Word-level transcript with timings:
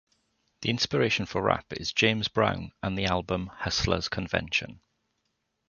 The 0.63 0.71
inspiration 0.71 1.27
for 1.27 1.43
rap 1.43 1.71
is 1.73 1.93
James 1.93 2.27
Brown 2.27 2.71
and 2.81 2.97
the 2.97 3.05
album 3.05 3.51
"Hustler's 3.57 4.09
Convention". 4.09 4.81